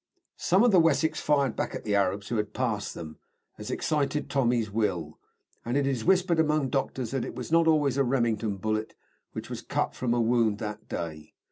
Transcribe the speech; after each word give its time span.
Some 0.37 0.63
of 0.63 0.71
the 0.71 0.79
Wessex 0.79 1.19
fired 1.21 1.55
back 1.55 1.75
at 1.75 1.83
the 1.83 1.93
Arabs 1.93 2.29
who 2.29 2.37
had 2.37 2.55
passed 2.55 2.95
them, 2.95 3.19
as 3.59 3.69
excited 3.69 4.31
Tommies 4.31 4.71
will, 4.71 5.19
and 5.63 5.77
it 5.77 5.85
is 5.85 6.03
whispered 6.03 6.39
among 6.39 6.69
doctors 6.69 7.11
that 7.11 7.23
it 7.23 7.35
was 7.35 7.51
not 7.51 7.67
always 7.67 7.97
a 7.97 8.03
Remington 8.03 8.57
bullet 8.57 8.95
which 9.33 9.47
was 9.47 9.61
cut 9.61 9.93
from 9.93 10.15
a 10.15 10.19
wound 10.19 10.57
that 10.57 10.89
day. 10.89 11.35